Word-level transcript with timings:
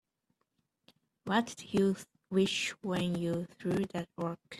What'd 1.25 1.73
you 1.75 1.95
wish 2.31 2.71
when 2.81 3.13
you 3.19 3.45
threw 3.59 3.85
that 3.93 4.09
rock? 4.17 4.39